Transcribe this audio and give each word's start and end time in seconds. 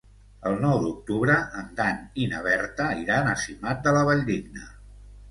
El 0.51 0.55
nou 0.61 0.77
d'octubre 0.83 1.33
en 1.59 1.67
Dan 1.79 1.99
i 2.23 2.25
na 2.31 2.39
Berta 2.47 2.87
iran 3.01 3.29
a 3.33 3.35
Simat 3.43 3.83
de 3.89 3.93
la 3.97 4.01
Valldigna. 4.09 4.65